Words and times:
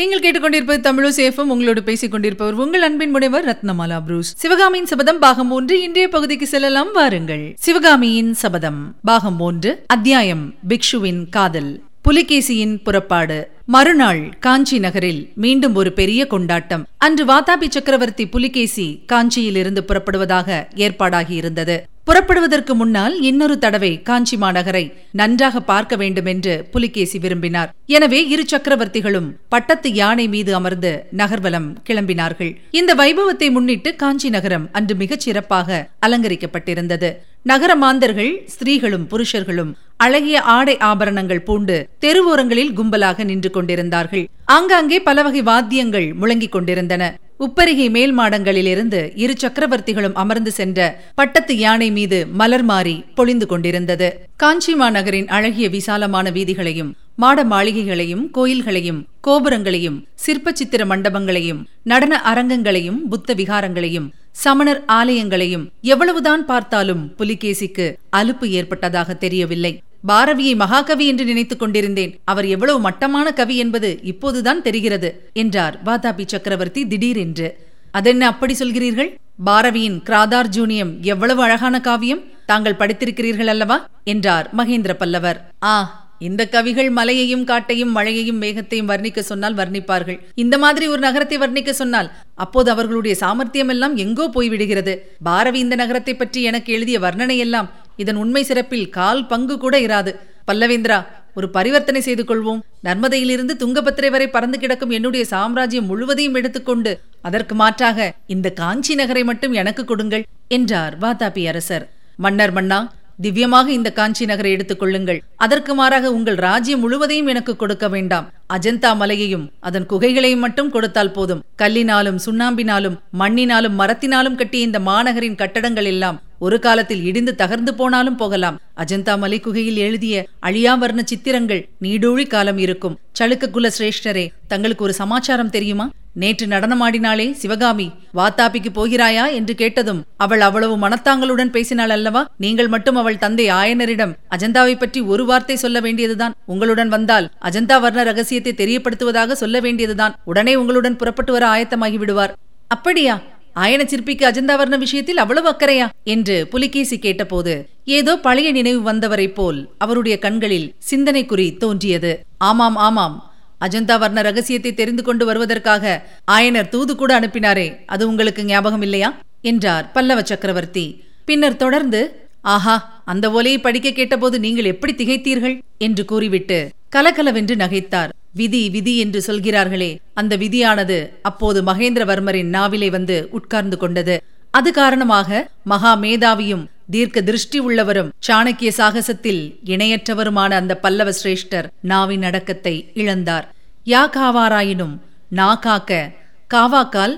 நீங்கள் 0.00 0.20
கேட்டுக்கொண்டிருப்பது 0.20 0.80
தமிழசேஃபம் 0.80 1.50
உங்களோடு 1.54 1.82
பேசிக் 1.82 2.10
கொண்டிருப்பவர் 2.10 2.54
உங்கள் 2.54 2.82
அன்பின் 2.82 3.10
முனைவர் 3.10 3.44
ரத்னமாலா 3.44 4.02
புரூஸ். 4.04 4.36
சிவகாமியின் 4.36 4.86
சபதம் 4.86 5.18
பாகம் 5.18 5.50
ஒன்று 5.50 5.82
இன்றைய 5.82 6.08
பகுதிக்கு 6.08 6.46
செல்லலாம். 6.46 6.92
வாருங்கள். 6.92 7.54
சிவகாமியின் 7.58 8.34
சபதம் 8.34 8.94
பாகம் 9.02 9.40
ஒன்று 9.40 9.84
அத்தியாயம் 9.86 10.54
பிக்ஷுவின் 10.68 11.28
காதல். 11.30 11.82
புலிகேசியின் 12.08 12.82
புறப்பாடு. 12.82 13.50
மறுநாள் 13.64 14.36
காஞ்சி 14.40 14.78
நகரில் 14.78 15.30
மீண்டும் 15.34 15.74
ஒரு 15.74 15.92
பெரிய 15.92 16.26
கொண்டாட்டம். 16.26 16.86
அன்று 16.98 17.24
வாதாபி 17.24 17.68
சக்கரவர்த்தி 17.68 18.26
புலிகேசி 18.26 19.02
காஞ்சியிலிருந்து 19.12 19.80
புறப்படுவதாக 19.86 20.66
ஏற்பாடாகி 20.74 21.30
இருந்தது. 21.30 21.88
புறப்படுவதற்கு 22.06 22.74
முன்னால் 22.74 23.14
இன்னொரு 23.20 23.58
தடவை 23.58 23.90
காஞ்சி 24.02 24.36
மாநகரை 24.36 24.82
நன்றாக 25.20 25.60
பார்க்க 25.60 25.96
வேண்டும் 25.96 26.26
என்று 26.26 26.54
புலிகேசி 26.72 27.18
விரும்பினார். 27.18 27.70
எனவே 27.86 28.20
இரு 28.28 28.44
சக்கரவர்த்திகளும் 28.52 29.28
பட்டத்து 29.48 29.92
யானை 29.92 30.28
மீது 30.28 30.54
அமர்ந்து 30.54 30.92
நகர்வலம் 31.10 31.68
கிளம்பினார்கள். 31.88 32.52
இந்த 32.70 32.94
வைபவத்தை 32.94 33.50
முன்னிட்டு 33.50 33.96
காஞ்சி 33.96 34.30
நகரம் 34.30 34.68
அன்று 34.72 34.96
மிகச் 34.96 35.20
சிறப்பாக 35.20 35.88
அலங்கரிக்கப்பட்டிருந்தது. 36.06 37.10
நகர 37.42 37.76
மாந்தர்கள் 37.76 38.32
ஸ்திரீகளும் 38.54 39.06
புருஷர்களும் 39.10 39.70
அழகிய 39.96 40.40
ஆடை 40.56 40.74
ஆபரணங்கள் 40.90 41.42
பூண்டு 41.42 41.76
தெருவோரங்களில் 42.00 42.74
கும்பலாக 42.78 43.24
நின்று 43.24 43.50
கொண்டிருந்தார்கள். 43.50 44.24
ஆங்காங்கே 44.56 45.00
பல 45.08 45.22
வகை 45.22 45.42
வாத்தியங்கள் 45.42 46.08
முழங்கிக் 46.20 46.54
கொண்டிருந்தன. 46.54 47.04
உப்பரிகை 47.44 47.90
மேல் 47.90 48.12
மாடங்களிலிருந்து 48.18 48.98
இரு 49.14 49.34
சக்கரவர்த்திகளும் 49.42 50.16
அமர்ந்து 50.22 50.50
சென்ற 50.50 50.78
பட்டத்து 51.14 51.54
யானை 51.56 51.90
மீது 51.90 52.18
மலர் 52.40 52.62
மாறி 52.62 53.04
பொழிந்து 53.14 53.46
கொண்டிருந்தது. 53.46 54.08
காஞ்சி 54.36 54.72
மாநகரின் 54.74 55.28
அழகிய 55.36 55.68
விசாலமான 55.68 56.30
வீதிகளையும் 56.30 56.90
மாட 57.14 57.44
மாளிகைகளையும் 57.44 58.24
கோயில்களையும் 58.36 59.00
கோபுரங்களையும் 59.26 59.98
சிற்ப 60.24 60.52
சித்திர 60.52 60.84
மண்டபங்களையும் 60.84 61.62
நடன 61.82 62.22
அரங்கங்களையும் 62.32 63.00
புத்த 63.08 63.34
விகாரங்களையும் 63.34 64.08
சமணர் 64.42 64.82
ஆலயங்களையும் 64.92 65.64
எவ்வளவுதான் 65.92 66.44
பார்த்தாலும் 66.46 67.04
புலிகேசிக்கு 67.18 67.86
அலுப்பு 68.10 68.48
ஏற்பட்டதாக 68.50 69.14
தெரியவில்லை. 69.14 69.72
பாரவியை 70.08 70.56
மகாகவி 70.56 71.06
என்று 71.06 71.24
நினைத்துக் 71.24 71.58
கொண்டிருந்தேன். 71.58 72.18
அவர் 72.24 72.46
எவ்வளவு 72.46 72.80
மட்டமான 72.80 73.32
கவி 73.32 73.56
என்பது 73.56 73.98
இப்போதுதான் 74.02 74.62
தெரிகிறது 74.62 75.30
என்றார் 75.32 75.80
வாதாபி 75.84 76.24
சக்கரவர்த்தி 76.26 76.86
திடீரென்று. 76.86 77.48
அதென்ன 77.90 78.26
அப்படி 78.26 78.54
சொல்கிறீர்கள்? 78.54 79.10
பாரவியின் 79.44 79.98
கிராதார் 80.08 80.48
ஜூனியம் 80.48 81.02
எவ்வளவு 81.02 81.42
அழகான 81.42 81.80
காவியம்? 81.80 82.22
தாங்கள் 82.46 82.78
படித்திருக்கிறீர்கள் 82.78 83.46
அல்லவா? 83.46 83.88
என்றார் 84.04 84.50
மகேந்திர 84.56 84.92
பல்லவர். 84.92 85.40
ஆ 85.62 85.74
இந்த 86.18 86.48
கவிகள் 86.48 86.90
மலையையும் 86.90 87.44
காட்டையும் 87.44 87.92
மழையையும் 87.96 88.42
மேகத்தையும் 88.42 88.88
வர்ணிக்க 88.88 89.18
சொன்னால் 89.18 89.54
வர்ணிப்பார்கள். 89.54 90.18
இந்த 90.34 90.58
மாதிரி 90.58 90.86
ஒரு 90.86 90.98
நகரத்தை 90.98 91.38
வர்ணிக்க 91.38 91.70
சொன்னால் 91.70 92.10
அப்போது 92.34 92.70
அவர்களுடைய 92.70 93.16
சாமர்த்தியம் 93.16 93.68
எல்லாம் 93.68 93.96
எங்கோ 93.96 94.30
போய்விடுகிறது. 94.34 94.94
பாரவி 95.22 95.58
இந்த 95.58 95.74
நகரத்தை 95.74 96.14
பற்றி 96.14 96.42
எனக்கு 96.42 96.72
எழுதிய 96.72 96.98
வர்ணனை 96.98 97.36
எல்லாம் 97.36 97.70
இதன் 97.96 98.16
உண்மை 98.16 98.42
சிறப்பில் 98.42 98.88
கால் 98.88 99.26
பங்கு 99.26 99.58
கூட 99.58 99.80
இராது. 99.80 100.12
பல்லவேந்திரா 100.46 101.06
ஒரு 101.34 101.48
பரிவர்த்தனை 101.48 102.00
செய்து 102.00 102.24
கொள்வோம். 102.24 102.62
நர்மதையிலிருந்து 102.84 103.54
துங்கபத்திரை 103.62 104.10
வரை 104.10 104.28
பறந்து 104.28 104.58
கிடக்கும் 104.58 104.90
என்னுடைய 104.90 105.24
சாம்ராஜ்யம் 105.24 105.86
முழுவதையும் 105.86 106.34
எடுத்துக்கொண்டு 106.34 107.00
அதற்கு 107.22 107.54
மாற்றாக 107.54 108.14
இந்த 108.26 108.50
காஞ்சி 108.50 108.94
நகரை 108.94 109.24
மட்டும் 109.24 109.52
எனக்கு 109.52 109.84
கொடுங்கள் 109.84 110.24
என்றார் 110.48 110.98
வாதாபி 110.98 111.48
அரசர். 111.48 111.84
மன்னர் 112.16 112.52
மன்னா 112.52 112.92
திவ்யமாக 113.22 113.68
இந்த 113.68 113.92
காஞ்சி 113.92 114.24
நகரை 114.24 114.50
எடுத்துக் 114.52 114.78
கொள்ளுங்கள். 114.78 115.22
அதற்கு 115.36 115.74
மாறாக 115.74 116.12
உங்கள் 116.12 116.34
ராஜ்யம் 116.34 116.80
முழுவதையும் 116.80 117.26
எனக்கு 117.26 117.56
கொடுக்க 117.56 117.88
வேண்டாம். 117.88 118.32
அஜந்தா 118.54 118.96
மலையையும் 118.96 119.50
அதன் 119.60 119.86
குகைகளையும் 119.86 120.44
மட்டும் 120.44 120.70
கொடுத்தால் 120.70 121.12
போதும். 121.12 121.44
கல்லினாலும் 121.62 122.18
சுண்ணாம்பினாலும் 122.26 122.98
மண்ணினாலும் 123.18 123.78
மரத்தினாலும் 123.80 124.34
கட்டிய 124.34 124.68
இந்த 124.68 124.80
மாநகரின் 124.80 125.34
கட்டடங்கள் 125.34 125.84
எல்லாம் 125.84 126.20
ஒரு 126.46 126.58
காலத்தில் 126.66 127.04
இடிந்து 127.04 127.32
தகர்ந்து 127.38 127.72
போனாலும் 127.80 128.18
போகலாம். 128.20 128.58
அஜந்தா 128.82 129.14
மலை 129.22 129.38
குகையில் 129.40 129.80
எழுதிய 129.86 130.26
அழியாவர்ண 130.48 131.00
சித்திரங்கள் 131.04 131.62
நீடூழி 131.84 132.26
காலம் 132.26 132.60
இருக்கும். 132.66 132.98
சளுக்க 133.18 133.50
குல 133.56 133.70
சிரேஷ்டரே 133.78 134.26
தங்களுக்கு 134.52 134.84
ஒரு 134.84 134.94
சமாச்சாரம் 135.00 135.54
தெரியுமா? 135.56 135.86
நேற்று 136.12 136.46
நடனமாடினாளே 136.46 137.26
சிவகாமி 137.32 137.86
வாத்தாப்பிக்கு 138.18 138.70
போகிறாயா 138.78 139.24
என்று 139.38 139.54
கேட்டதும் 139.54 140.00
அவள் 140.16 140.40
அவ்வளவு 140.40 140.74
மனத்தாங்களுடன் 140.84 141.52
பேசினாள் 141.56 141.94
அல்லவா? 141.96 142.22
நீங்கள் 142.36 142.70
மட்டும் 142.74 142.98
அவள் 143.02 143.20
தந்தை 143.24 143.46
ஆயனரிடம் 143.50 144.14
அஜந்தாவை 144.36 144.74
பற்றி 144.78 145.02
ஒரு 145.12 145.24
வார்த்தை 145.24 145.56
சொல்ல 145.56 145.80
வேண்டியதுதான். 145.80 146.36
உங்களுடன் 146.44 146.88
வந்தால் 146.88 147.28
அஜந்தா 147.50 147.78
வர்ண 147.80 148.02
ரகசியத்தை 148.02 148.54
தெரியப்படுத்துவதாக 148.62 149.36
சொல்ல 149.42 149.60
வேண்டியதுதான். 149.60 150.16
உடனே 150.24 150.54
உங்களுடன் 150.54 150.98
புறப்பட்டு 151.02 151.32
வர 151.32 151.46
ஆயத்தமாகி 151.54 152.00
விடுவார். 152.04 152.34
அப்படியா? 152.76 153.14
ஆயன 153.54 153.84
சிற்பிக்கு 153.84 154.26
அஜந்தாவர்ண 154.26 154.78
விஷயத்தில் 154.78 155.16
அவ்வளவு 155.16 155.48
அக்கறையா? 155.50 155.88
என்று 156.04 156.46
புலிகேசி 156.46 156.98
கேட்டபோது 156.98 157.68
ஏதோ 157.84 158.18
பழைய 158.18 158.52
நினைவு 158.52 158.92
வந்தவரைப் 158.92 159.34
போல் 159.34 159.74
அவருடைய 159.78 160.18
கண்களில் 160.18 160.74
சிந்தனை 160.78 161.26
குறி 161.26 161.56
தோன்றியது. 161.56 162.20
ஆமாம் 162.38 162.76
ஆமாம். 162.76 163.16
அஜந்தா 163.60 163.98
வர்ண 163.98 164.20
ரகசியத்தை 164.20 164.74
தெரிந்து 164.74 165.02
கொண்டு 165.02 165.26
வருவதற்காக 165.26 166.02
ஆயனர் 166.30 166.68
தூது 166.68 166.96
கூட 166.96 167.20
அனுப்பினாரே 167.20 167.76
அது 167.86 168.08
உங்களுக்கு 168.08 168.44
ஞாபகம் 168.44 168.82
இல்லையா? 168.82 169.18
என்றார் 169.40 169.92
பல்லவ 169.92 170.22
சக்கரவர்த்தி. 170.22 171.04
பின்னர் 171.24 171.56
தொடர்ந்து 171.56 172.28
ஆஹா 172.40 173.02
அந்த 173.04 173.30
ஒலையை 173.30 173.60
படிக்க 173.60 173.90
கேட்டபோது 173.90 174.40
நீங்கள் 174.40 174.64
எப்படி 174.64 174.92
திகைத்தீர்கள்? 174.92 175.58
என்று 175.78 176.04
கூறிவிட்டு 176.04 176.68
கலகலவென்று 176.88 177.54
நகைத்தார். 177.54 178.08
விதி 178.32 178.70
விதி 178.70 178.98
என்று 178.98 179.22
சொல்கிறார்களே. 179.22 180.00
அந்த 180.14 180.36
விதியானது 180.36 180.98
அப்போது 181.22 181.62
மகேந்திரவர்மரின் 181.62 182.52
நாவிலே 182.56 182.90
வந்து 182.90 183.28
உட்கார்ந்து 183.30 183.76
கொண்டது. 183.76 184.22
அது 184.50 184.72
காரணமாக 184.72 185.50
மகா 185.64 185.96
மேதாவியும் 185.96 186.64
தீர்க்க 186.90 187.20
திருஷ்டி 187.20 187.58
உள்ளவரும் 187.58 188.12
சாணக்கிய 188.28 188.70
சாகசத்தில் 188.76 189.42
இணையற்றவருமான 189.64 190.50
அந்த 190.50 190.76
பல்லவ 190.76 191.12
சிரேஷ்டர் 191.22 191.66
நாவின் 191.80 192.22
அடக்கத்தை 192.22 192.90
இழந்தார். 192.94 193.46
யா 193.86 194.02
காவாராயினும் 194.16 194.94
நா 195.28 195.54
காக்க 195.54 196.12
காவாக்கால் 196.54 197.14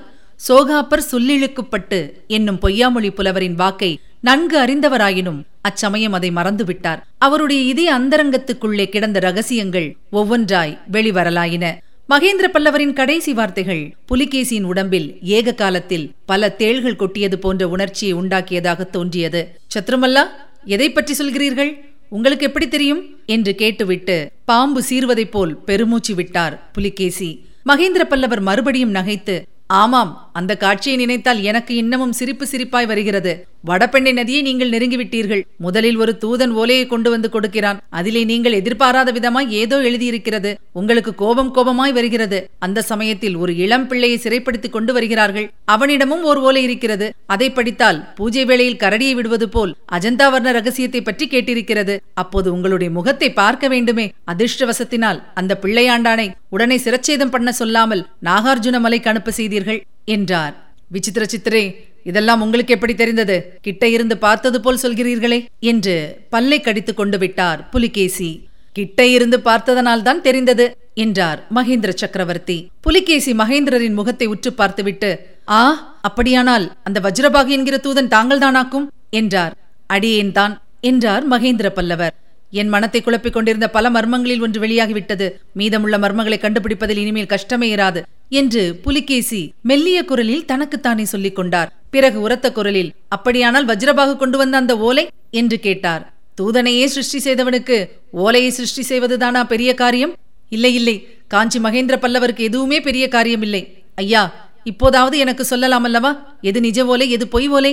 சோகாப்பர் 0.49 1.09
சொல்லிழுக்குப்பட்டு 1.13 2.11
என்னும் 2.27 2.59
பொய்யாமொழி 2.63 3.11
புலவரின் 3.15 3.55
வாக்கை 3.55 4.01
நன்கு 4.21 4.59
அறிந்தவராயினும் 4.65 5.41
அச்சமயம் 5.63 6.13
அதை 6.13 6.31
மறந்துவிட்டார். 6.31 7.01
அவருடைய 7.19 7.63
இதய 7.63 7.95
அந்தரங்கத்துக்குள்ளே 7.99 8.85
கிடந்த 8.85 9.19
ரகசியங்கள் 9.19 9.97
ஒவ்வொன்றாய் 10.13 10.79
வெளிவரலாயின. 10.93 11.79
மகேந்திர 12.09 12.47
பல்லவரின் 12.53 12.93
கடைசி 12.93 13.33
வார்த்தைகள் 13.33 13.95
புலிகேசியின் 14.13 14.63
உடம்பில் 14.63 15.19
ஏக 15.23 15.55
காலத்தில் 15.55 16.13
பல 16.27 16.55
தேள்கள் 16.59 16.97
கொட்டியது 16.97 17.39
போன்ற 17.39 17.69
உணர்ச்சியை 17.69 18.15
உண்டாக்கியதாக 18.15 18.91
தோன்றியது. 18.91 19.61
சத்ருமல்லா 19.75 20.25
எதை 20.65 20.93
பற்றி 20.93 21.15
சொல்கிறீர்கள்? 21.19 21.71
உங்களுக்கு 22.09 22.47
எப்படி 22.47 22.69
தெரியும்? 22.69 23.03
என்று 23.27 23.55
கேட்டுவிட்டு 23.55 24.17
பாம்பு 24.45 24.83
சீர்வதைப் 24.91 25.31
போல் 25.31 25.57
பெருமூச்சு 25.57 26.15
விட்டார் 26.15 26.71
புலிகேசி. 26.73 27.45
மகேந்திர 27.67 28.05
பல்லவர் 28.05 28.41
மறுபடியும் 28.41 28.95
நகைத்து 28.95 29.43
ஆமாம் 29.71 30.31
அந்த 30.33 30.57
காட்சியை 30.57 30.97
நினைத்தால் 30.97 31.43
எனக்கு 31.43 31.75
இன்னமும் 31.75 32.13
சிரிப்பு 32.13 32.47
சிரிப்பாய் 32.51 32.87
வருகிறது. 32.87 33.47
வடபெண்ணை 33.69 34.13
நதியை 34.13 34.43
நீங்கள் 34.43 34.71
நெருங்கிவிட்டீர்கள். 34.71 35.43
முதலில் 35.57 35.97
ஒரு 35.97 36.19
தூதன் 36.25 36.51
ஓலையை 36.51 36.87
கொண்டு 36.87 37.11
வந்து 37.11 37.29
கொடுக்கிறான். 37.29 37.83
அதிலே 37.89 38.25
நீங்கள் 38.25 38.53
எதிர்பாராத 38.53 39.13
விதமாய் 39.13 39.49
ஏதோ 39.49 39.83
எழுதியிருக்கிறது. 39.83 40.57
உங்களுக்கு 40.73 41.15
கோபம் 41.15 41.55
கோபமாய் 41.55 41.93
வருகிறது. 41.93 42.51
அந்த 42.59 42.83
சமயத்தில் 42.83 43.37
ஒரு 43.37 43.57
இளம் 43.57 43.87
பிள்ளையை 43.87 44.19
சிறைப்படுத்திக் 44.19 44.73
கொண்டு 44.73 44.93
வருகிறார்கள். 44.93 45.51
அவனிடமும் 45.65 46.23
ஒரு 46.23 46.41
ஓலை 46.41 46.63
இருக்கிறது. 46.63 47.13
அதை 47.27 47.51
படித்தால் 47.51 48.15
பூஜை 48.15 48.45
வேளையில் 48.45 48.77
கரடியை 48.77 49.15
விடுவது 49.15 49.49
போல் 49.49 49.77
அஜந்தாவர்ண 49.93 50.53
ரகசியத்தை 50.53 51.03
பற்றி 51.03 51.27
கேட்டிருக்கிறது. 51.27 51.97
அப்போது 52.15 52.53
உங்களுடைய 52.53 52.93
முகத்தை 52.93 53.33
பார்க்க 53.33 53.69
வேண்டுமே. 53.69 54.13
அதிர்ஷ்டவசத்தினால் 54.33 55.23
அந்த 55.35 55.59
பிள்ளையாண்டானை 55.63 56.31
உடனே 56.53 56.77
சிரச்சேதம் 56.77 57.33
பண்ண 57.35 57.51
சொல்லாமல் 57.53 58.03
நாகார்ஜுன 58.25 58.79
மலைக்கு 58.81 59.11
அனுப்ப 59.11 59.31
செய்தீர்கள் 59.31 59.81
என்றார். 60.05 60.55
விசித்திர 60.89 61.25
சித்திரே 61.25 61.63
இதெல்லாம் 62.05 62.41
உங்களுக்கு 62.41 62.75
எப்படி 62.75 62.95
தெரிந்தது? 62.95 63.37
கிட்ட 63.61 63.85
இருந்து 63.89 64.17
பார்த்தது 64.19 64.59
போல் 64.61 64.81
சொல்கிறீர்களே 64.83 65.39
என்று 65.73 65.95
பல்லை 66.31 66.59
கடித்துக் 66.61 66.97
கொண்டு 66.97 67.19
விட்டார் 67.19 67.61
புலிகேசி. 67.69 68.31
கிட்ட 68.73 69.07
இருந்து 69.07 69.39
பார்த்ததனால்தான் 69.39 70.21
தெரிந்தது 70.21 70.67
என்றார் 70.95 71.41
மகேந்திர 71.55 71.91
சக்கரவர்த்தி. 71.95 72.59
புலிகேசி 72.81 73.33
மகேந்திரரின் 73.33 73.99
முகத்தை 74.01 74.27
உற்று 74.27 74.53
பார்த்துவிட்டு 74.53 75.11
ஆ 75.49 75.63
அப்படியானால் 76.01 76.67
அந்த 76.83 76.99
வஜ்ரபாகு 77.01 77.49
என்கிற 77.49 77.77
தூதன் 77.83 78.13
தாங்கள்தானாக்கும்? 78.17 78.87
என்றார். 79.11 79.55
அடியேன் 79.87 80.33
தான் 80.33 80.55
என்றார் 80.81 81.25
மகேந்திர 81.31 81.69
பல்லவர். 81.69 82.15
என் 82.61 82.69
மனத்தை 82.69 83.01
குழப்பிக் 83.01 83.33
கொண்டிருந்த 83.33 83.69
பல 83.69 83.91
மர்மங்களில் 83.91 84.41
ஒன்று 84.41 84.61
வெளியாகிவிட்டது. 84.61 85.27
மீதமுள்ள 85.53 85.99
மர்மங்களை 85.99 86.39
கண்டுபிடிப்பதில் 86.39 87.01
இனிமேல் 87.05 87.27
கஷ்டமே 87.27 87.75
இராது 87.75 88.01
என்று 88.29 88.63
புலிகேசி 88.77 89.41
மெல்லிய 89.63 90.05
குரலில் 90.05 90.45
தனக்குத்தானே 90.45 91.05
சொல்லிக் 91.05 91.35
கொண்டார். 91.35 91.71
பிறகு 91.91 92.21
உரத்த 92.21 92.53
குரலில் 92.53 92.93
அப்படியானால் 93.09 93.67
வஜ்ரபாகு 93.67 94.17
கொண்டு 94.17 94.39
வந்த 94.39 94.57
அந்த 94.57 94.79
ஓலை? 94.79 95.09
என்று 95.31 95.59
கேட்டார். 95.59 96.13
தூதனையே 96.43 96.85
சிருஷ்டி 96.85 97.19
செய்தவனுக்கு 97.19 97.77
ஓலையை 98.11 98.51
சிருஷ்டி 98.51 98.83
செய்வதுதானா 98.89 99.45
பெரிய 99.45 99.75
காரியம்? 99.75 100.15
இல்லை 100.49 100.75
இல்லை. 100.75 100.97
காஞ்சி 101.29 101.59
மகேந்திர 101.59 101.97
பல்லவருக்கு 101.97 102.47
எதுவுமே 102.49 102.81
பெரிய 102.81 103.09
காரியமில்லை. 103.11 103.63
ஐயா 103.95 104.23
இப்போதாவது 104.65 105.19
எனக்கு 105.19 105.45
சொல்லலாம் 105.45 105.85
அல்லவா 105.85 106.11
எது 106.41 106.61
நிஜ 106.61 106.87
ஓலை 106.87 107.11
எது 107.11 107.29
பொய் 107.29 107.49
ஓலை? 107.49 107.73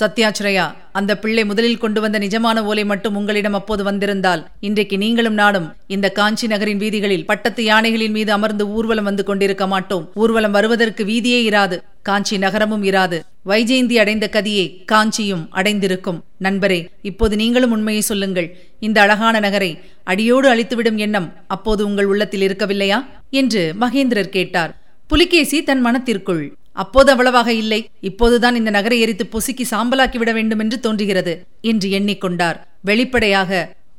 சத்யாச்சிரயா 0.00 0.74
அந்த 0.92 1.18
பிள்ளை 1.18 1.44
முதலில் 1.44 1.78
கொண்டு 1.78 2.00
வந்த 2.00 2.18
நிஜமான 2.18 2.62
ஓலை 2.62 2.84
மட்டும் 2.84 3.16
உங்களிடம் 3.16 3.52
அப்போது 3.52 3.84
வந்திருந்தால் 3.84 4.46
இன்றைக்கு 4.60 4.98
நீங்களும் 4.98 5.34
நானும் 5.34 5.74
இந்த 5.86 6.10
காஞ்சி 6.10 6.46
நகரின் 6.46 6.78
வீதிகளில் 6.78 7.26
பட்டத்து 7.26 7.64
யானைகளின் 7.64 8.10
மீது 8.10 8.32
அமர்ந்து 8.32 8.68
ஊர்வலம் 8.68 9.04
வந்து 9.04 9.24
கொண்டிருக்க 9.24 9.66
மாட்டோம். 9.66 10.10
ஊர்வலம் 10.14 10.50
வருவதற்கு 10.50 11.04
வீதியே 11.04 11.50
இராது 11.50 11.78
காஞ்சி 12.02 12.38
நகரமும் 12.38 12.84
இராது. 12.84 13.20
வைஜெயந்தி 13.46 13.94
அடைந்த 13.94 14.28
கதியை 14.32 14.84
காஞ்சியும் 14.92 15.48
அடைந்திருக்கும். 15.50 16.20
நண்பரே 16.42 16.86
இப்போது 17.02 17.36
நீங்களும் 17.36 17.70
உண்மையை 17.70 18.02
சொல்லுங்கள். 18.02 18.56
இந்த 18.80 19.00
அழகான 19.00 19.40
நகரை 19.40 19.78
அடியோடு 20.04 20.54
அழித்துவிடும் 20.54 20.96
எண்ணம் 20.96 21.32
அப்போது 21.46 21.84
உங்கள் 21.84 22.04
உள்ளத்தில் 22.04 22.46
இருக்கவில்லையா? 22.46 23.04
என்று 23.30 23.74
மகேந்திரர் 23.80 24.34
கேட்டார். 24.38 24.74
புலிகேசி 25.06 25.62
தன் 25.62 25.80
மனத்திற்குள் 25.80 26.56
அப்போது 26.82 27.10
அவ்வளவாக 27.10 27.50
இல்லை. 27.52 27.80
இப்போதுதான் 28.00 28.56
இந்த 28.56 28.70
நகரை 28.70 28.98
எரித்து 29.00 29.24
பொசுக்கி 29.32 29.64
சாம்பலாக்கி 29.70 30.18
விட 30.18 30.32
வேண்டும் 30.32 30.58
என்று 30.58 30.78
தோன்றுகிறது 30.80 31.34
என்று 31.60 31.88
எண்ணிக்கொண்டார். 31.98 32.58
வெளிப்படையாக 32.80 33.50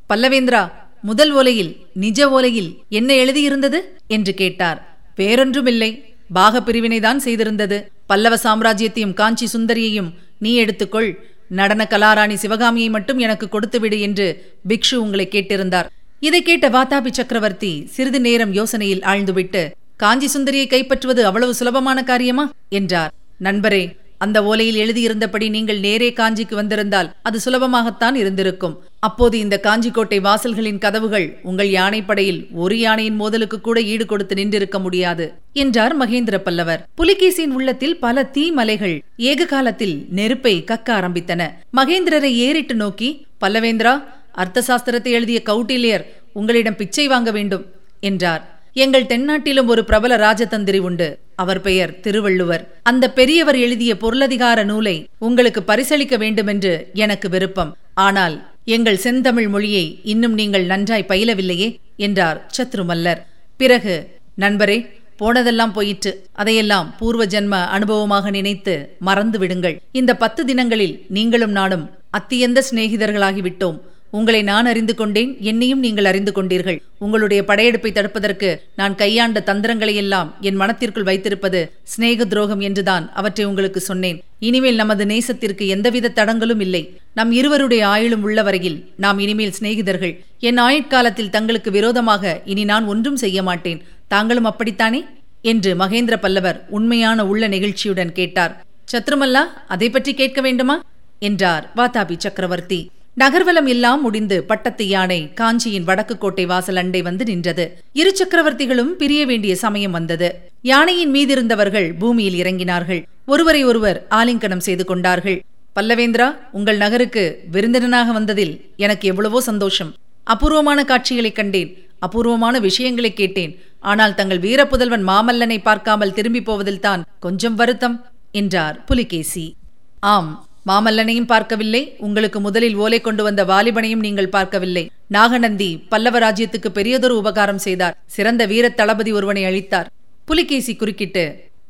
பல்லவேந்திரா 0.10 0.62
முதல் 1.02 1.32
ஓலையில் 1.36 1.72
நிஜ 1.94 2.20
ஓலையில் 2.30 2.70
என்ன 2.90 3.10
எழுதியிருந்தது? 3.14 3.80
என்று 4.08 4.34
கேட்டார். 4.34 4.80
வேறொன்றுமில்லை. 5.18 5.92
பாக 6.34 6.62
பிரிவினைதான் 6.66 7.20
செய்திருந்தது. 7.26 7.78
பல்லவ 8.06 8.36
சாம்ராஜ்யத்தையும் 8.44 9.14
காஞ்சி 9.14 9.48
சுந்தரியையும் 9.54 10.10
நீ 10.40 10.52
எடுத்துக்கொள். 10.64 11.10
நடன 11.50 11.82
கலாராணி 11.90 12.36
சிவகாமியை 12.44 12.90
மட்டும் 12.90 13.20
எனக்கு 13.20 13.46
கொடுத்துவிடு 13.52 14.00
என்று 14.00 14.28
பிக்ஷு 14.70 14.96
உங்களை 14.96 15.26
கேட்டிருந்தார். 15.32 15.90
இதை 16.20 16.40
கேட்ட 16.42 16.66
வாதாபி 16.70 17.12
சக்கரவர்த்தி 17.12 17.72
சிறிது 17.96 18.20
நேரம் 18.22 18.54
யோசனையில் 18.54 19.04
ஆழ்ந்துவிட்டு 19.12 19.62
காஞ்சி 19.98 20.28
சுந்தரியை 20.34 20.66
கைப்பற்றுவது 20.68 21.22
அவ்வளவு 21.22 21.54
சுலபமான 21.54 22.04
காரியமா? 22.04 22.50
என்றார். 22.70 23.14
நண்பரே 23.44 23.96
அந்த 24.18 24.42
ஓலையில் 24.42 24.80
எழுதியிருந்தபடி 24.84 25.50
நீங்கள் 25.50 25.80
நேரே 25.80 26.10
காஞ்சிக்கு 26.10 26.54
வந்திருந்தால் 26.54 27.16
அது 27.22 27.40
சுலபமாகத்தான் 27.46 28.14
இருந்திருக்கும். 28.14 28.84
அப்போது 29.00 29.40
இந்த 29.40 29.60
காஞ்சிக்கோட்டை 29.64 30.20
வாசல்களின் 30.22 30.78
கதவுகள் 30.78 31.40
உங்கள் 31.44 31.70
யானைப்படையில் 31.70 32.48
ஒரு 32.52 32.80
யானையின் 32.80 33.16
மோதலுக்கு 33.16 33.62
கூட 33.62 33.82
ஈடு 33.82 34.06
கொடுத்து 34.06 34.36
நின்றிருக்க 34.36 34.80
முடியாது 34.80 35.34
என்றார் 35.54 36.00
மகேந்திர 36.00 36.38
பல்லவர். 36.38 36.88
புலிகேசியின் 36.98 37.52
உள்ளத்தில் 37.52 38.00
பல 38.00 38.30
தீமலைகள் 38.34 39.02
ஏக 39.18 39.46
காலத்தில் 39.46 40.06
நெருப்பை 40.10 40.64
கக்க 40.68 40.90
ஆரம்பித்தன. 40.90 41.54
மகேந்திரரை 41.78 42.34
ஏறிட்டு 42.48 42.76
நோக்கி 42.76 43.26
பல்லவேந்திரா 43.42 44.04
அர்த்த 44.32 44.64
சாஸ்திரத்தை 44.68 45.12
எழுதிய 45.12 45.42
கௌட்டில்யர் 45.46 46.06
உங்களிடம் 46.34 46.76
பிச்சை 46.76 47.08
வாங்க 47.08 47.32
வேண்டும் 47.32 47.66
என்றார். 48.00 48.57
எங்கள் 48.84 49.08
தென்னாட்டிலும் 49.12 49.70
ஒரு 49.74 49.82
பிரபல 49.90 50.14
ராஜதந்திரி 50.24 50.80
உண்டு. 50.88 51.08
அவர் 51.36 51.62
பெயர் 51.62 51.92
திருவள்ளுவர். 52.00 52.64
அந்த 52.90 53.06
பெரியவர் 53.20 53.58
எழுதிய 53.66 53.92
பொருளதிகார 54.02 54.60
நூலை 54.64 54.94
உங்களுக்கு 55.28 55.62
பரிசளிக்க 55.68 56.18
வேண்டுமென்று 56.18 56.74
எனக்கு 57.04 57.30
விருப்பம். 57.30 57.72
ஆனால் 58.08 58.36
எங்கள் 58.76 59.02
செந்தமிழ் 59.06 59.50
மொழியை 59.56 59.86
இன்னும் 60.04 60.34
நீங்கள் 60.34 60.70
நன்றாய் 60.74 61.08
பயிலவில்லையே 61.08 61.70
என்றார் 62.08 62.40
சத்ருமல்லர். 62.58 63.24
பிறகு 63.58 63.96
நண்பரே 64.44 64.78
போனதெல்லாம் 65.18 65.74
போயிற்று. 65.74 66.14
அதையெல்லாம் 66.34 66.88
பூர்வ 67.00 67.26
ஜென்ம 67.26 67.64
அனுபவமாக 67.78 68.30
நினைத்து 68.30 68.76
மறந்து 69.00 69.40
விடுங்கள் 69.40 69.78
இந்த 69.92 70.12
பத்து 70.24 70.44
தினங்களில் 70.46 70.96
நீங்களும் 71.18 71.56
நானும் 71.60 71.86
அத்தியந்த 72.18 72.60
சிநேகிதர்களாகிவிட்டோம். 72.70 73.80
உங்களை 74.10 74.42
நான் 74.42 74.66
அறிந்து 74.66 74.96
கொண்டேன் 74.96 75.38
என்னையும் 75.40 75.80
நீங்கள் 75.80 76.06
அறிந்து 76.06 76.32
கொண்டீர்கள். 76.32 76.82
உங்களுடைய 76.98 77.46
படையெடுப்பை 77.46 77.92
தடுப்பதற்கு 77.92 78.60
நான் 78.76 78.96
கையாண்ட 78.96 79.44
தந்திரங்களையெல்லாம் 79.46 80.30
என் 80.42 80.56
மனத்திற்குள் 80.56 81.04
வைத்திருப்பது 81.04 81.72
சிநேக 81.84 82.26
துரோகம் 82.26 82.60
என்றுதான் 82.60 83.14
அவற்றை 83.14 83.46
உங்களுக்கு 83.46 83.80
சொன்னேன். 83.80 84.24
இனிமேல் 84.40 84.76
நமது 84.76 85.06
நேசத்திற்கு 85.06 85.68
எந்தவித 85.68 86.08
தடங்களும் 86.10 86.60
இல்லை. 86.60 87.00
நம் 87.14 87.32
இருவருடைய 87.32 87.88
ஆயுளும் 87.88 88.22
உள்ள 88.22 88.44
வரையில் 88.44 88.94
நாம் 88.96 89.20
இனிமேல் 89.20 89.54
சிநேகிதர்கள். 89.60 90.20
என் 90.40 90.60
ஆயுட்காலத்தில் 90.60 91.30
தங்களுக்கு 91.30 91.72
விரோதமாக 91.72 92.42
இனி 92.46 92.64
நான் 92.64 92.86
ஒன்றும் 92.86 93.16
செய்ய 93.16 93.44
மாட்டேன். 93.44 93.82
தாங்களும் 94.08 94.44
அப்படித்தானே? 94.44 95.06
என்று 95.42 95.76
மகேந்திர 95.76 96.16
பல்லவர் 96.16 96.66
உண்மையான 96.70 97.28
உள்ள 97.28 97.48
நெகிழ்ச்சியுடன் 97.48 98.12
கேட்டார். 98.12 98.66
சத்ருமல்லா 98.92 99.44
அதை 99.68 99.90
பற்றி 99.90 100.14
கேட்க 100.14 100.42
வேண்டுமா? 100.42 100.84
என்றார் 101.20 101.72
வாதாபி 101.76 102.18
சக்கரவர்த்தி. 102.18 102.90
நகர்வலம் 103.20 103.68
எல்லாம் 103.68 104.02
முடிந்து 104.02 104.44
பட்டத்து 104.44 104.88
யானை 104.88 105.34
காஞ்சியின் 105.34 105.84
வடக்கு 105.84 106.18
கோட்டை 106.18 106.46
வாசல் 106.46 106.76
அண்டை 106.76 107.02
வந்து 107.02 107.26
நின்றது. 107.26 107.84
இரு 107.94 108.16
சக்கரவர்த்திகளும் 108.16 108.84
பிரிய 108.84 109.26
வேண்டிய 109.26 109.56
சமயம் 109.56 109.92
வந்தது. 109.92 110.52
யானையின் 110.62 111.14
மீதிருந்தவர்கள் 111.14 111.94
பூமியில் 112.00 112.42
இறங்கினார்கள். 112.42 113.06
ஒருவரை 113.26 113.64
ஒருவர் 113.64 114.08
ஆலிங்கனம் 114.10 114.58
செய்து 114.58 114.86
கொண்டார்கள். 114.86 115.44
பல்லவேந்திரா 115.76 116.36
உங்கள் 116.52 116.78
நகருக்கு 116.78 117.44
விருந்தினனாக 117.52 118.08
வந்ததில் 118.08 118.74
எனக்கு 118.78 119.08
எவ்வளவோ 119.08 119.42
சந்தோஷம். 119.42 119.94
அபூர்வமான 120.24 120.84
காட்சிகளைக் 120.84 121.36
கண்டேன். 121.36 121.88
அபூர்வமான 122.00 122.60
விஷயங்களை 122.60 123.14
கேட்டேன். 123.14 123.62
ஆனால் 123.80 124.16
தங்கள் 124.16 124.40
வீரப்புதல்வன் 124.40 125.08
மாமல்லனை 125.08 125.62
பார்க்காமல் 125.62 126.14
திரும்பி 126.14 126.42
போவதில்தான் 126.42 127.02
கொஞ்சம் 127.20 127.56
வருத்தம் 127.56 128.06
என்றார் 128.32 128.84
புலிகேசி. 128.84 129.56
ஆம் 130.00 130.47
மாமல்லனையும் 130.68 131.30
பார்க்கவில்லை. 131.32 131.82
உங்களுக்கு 131.98 132.40
முதலில் 132.40 132.76
ஓலை 132.76 133.02
கொண்டு 133.02 133.24
வந்த 133.24 133.42
வாலிபனையும் 133.46 134.04
நீங்கள் 134.06 134.34
பார்க்கவில்லை. 134.36 134.84
நாகநந்தி 135.08 135.70
பல்லவ 135.92 136.20
ராஜ்யத்துக்கு 136.20 136.70
பெரியதொரு 136.78 137.16
உபகாரம் 137.18 137.64
செய்தார். 137.66 137.98
சிறந்த 138.16 138.46
வீர 138.46 138.70
தளபதி 138.70 139.12
ஒருவனை 139.12 139.44
அளித்தார் 139.46 139.92
புலிகேசி 140.26 140.76
குறுக்கிட்டு 140.76 141.26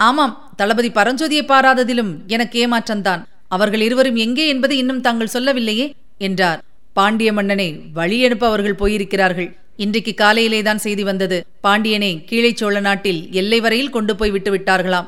ஆமாம் 0.07 0.33
தளபதி 0.55 0.89
பரஞ்சோதியை 0.89 1.43
பாராததிலும் 1.51 2.11
எனக்கு 2.27 2.55
ஏமாற்றம்தான். 2.63 3.21
அவர்கள் 3.47 3.81
இருவரும் 3.81 4.15
எங்கே 4.15 4.47
என்பது 4.47 4.73
இன்னும் 4.77 5.01
தாங்கள் 5.01 5.33
சொல்லவில்லையே? 5.35 5.85
என்றார். 6.17 6.59
பாண்டிய 6.93 7.33
மன்னனை 7.33 7.69
வழி 7.93 8.17
அனுப்ப 8.25 8.45
அவர்கள் 8.47 8.79
போயிருக்கிறார்கள். 8.81 9.49
இன்றைக்கு 9.75 10.13
காலையிலேதான் 10.17 10.83
செய்தி 10.85 11.03
வந்தது. 11.03 11.37
பாண்டியனை 11.61 12.11
கீழே 12.25 12.51
சோழ 12.55 12.79
நாட்டில் 12.79 13.21
எல்லை 13.31 13.59
வரையில் 13.65 13.95
கொண்டு 13.97 14.15
போய் 14.15 14.33
விட்டு 14.35 14.51
விட்டார்களாம். 14.55 15.07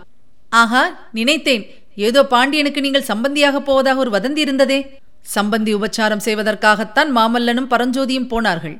ஆஹா 0.61 0.83
நினைத்தேன். 1.11 1.63
ஏதோ 2.07 2.21
பாண்டியனுக்கு 2.33 2.81
நீங்கள் 2.85 3.09
சம்பந்தியாகப் 3.11 3.67
போவதாக 3.69 4.01
ஒரு 4.03 4.11
வதந்தி 4.15 4.41
இருந்ததே? 4.45 4.79
சம்பந்தி 5.35 5.71
உபச்சாரம் 5.77 6.25
செய்வதற்காகத்தான் 6.25 7.09
மாமல்லனும் 7.17 7.71
பரஞ்சோதியும் 7.73 8.27
போனார்கள் 8.27 8.77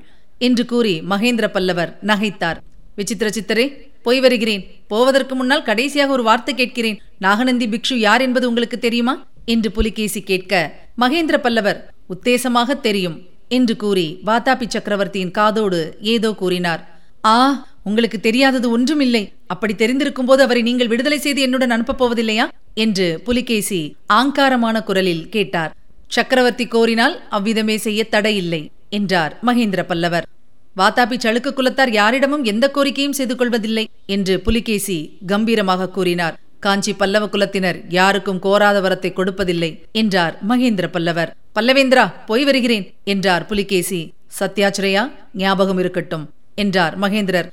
என்று 0.48 0.64
கூறி 0.66 0.94
மகேந்திர 1.12 1.48
பல்லவர் 1.48 1.92
நகைத்தார். 2.10 2.60
விசித்திர 2.96 3.30
சித்தரே 3.36 3.66
போய் 4.06 4.20
வருகிறேன். 4.20 4.64
போவதற்கு 4.88 5.34
முன்னால் 5.36 5.68
கடைசியாக 5.70 6.12
ஒரு 6.12 6.24
வார்த்தை 6.24 6.54
கேட்கிறேன். 6.56 7.00
நாகநந்தி 7.18 7.66
பிக்ஷு 7.74 7.96
யார் 8.08 8.22
என்பது 8.22 8.46
உங்களுக்கு 8.48 8.78
தெரியுமா? 8.80 9.16
என்று 9.46 9.70
புலிகேசி 9.72 10.22
கேட்க 10.22 10.54
மகேந்திர 11.02 11.38
பல்லவர் 11.38 11.80
உத்தேசமாக 12.14 12.80
தெரியும் 12.88 13.18
என்று 13.58 13.76
கூறி 13.76 14.08
வாதாபி 14.26 14.66
சக்கரவர்த்தியின் 14.68 15.36
காதோடு 15.38 15.80
ஏதோ 16.14 16.30
கூறினார். 16.42 16.82
ஆ 17.26 17.38
உங்களுக்கு 17.84 18.20
தெரியாதது 18.20 18.68
ஒன்றுமில்லை. 18.76 19.24
அப்படி 19.48 19.74
தெரிந்திருக்கும் 19.74 20.30
போது 20.30 20.42
அவரை 20.44 20.62
நீங்கள் 20.62 20.92
விடுதலை 20.94 21.20
செய்து 21.20 21.42
என்னுடன் 21.42 21.74
அனுப்பப் 21.76 22.00
போவதில்லையா 22.02 22.46
என்று 22.74 23.08
புலிகேசி 23.28 23.82
ஆங்காரமான 24.20 24.84
குரலில் 24.84 25.24
கேட்டார். 25.30 25.72
சக்கரவர்த்தி 26.08 26.66
கோரினால் 26.66 27.16
அவ்விதமே 27.30 27.78
செய்ய 27.78 28.04
தடையில்லை 28.10 28.62
என்றார் 28.90 29.34
மகேந்திர 29.48 29.82
பல்லவர். 29.84 30.28
வாத்தாபி 30.76 31.18
சளுக்கு 31.24 31.52
குலத்தார் 31.54 31.92
யாரிடமும் 31.92 32.44
எந்த 32.44 32.66
கோரிக்கையும் 32.76 33.18
செய்து 33.20 33.36
கொள்வதில்லை 33.36 33.86
என்று 34.16 34.36
புலிகேசி 34.40 34.98
கம்பீரமாக 35.28 35.90
கூறினார். 35.98 36.38
காஞ்சி 36.60 36.94
பல்லவ 36.94 37.26
குலத்தினர் 37.26 37.78
யாருக்கும் 37.90 38.42
கோராத 38.46 38.78
வரத்தை 38.82 39.12
கொடுப்பதில்லை 39.14 39.70
என்றார் 39.92 40.36
மகேந்திர 40.50 40.88
பல்லவர். 40.88 41.32
பல்லவேந்திரா 41.56 42.06
போய் 42.26 42.44
வருகிறேன் 42.44 42.86
என்றார் 43.04 43.46
புலிகேசி. 43.46 44.02
சத்யாச்சிரயா 44.40 45.04
ஞாபகம் 45.34 45.78
இருக்கட்டும் 45.78 46.26
என்றார் 46.56 46.96
மகேந்திரர். 47.00 47.50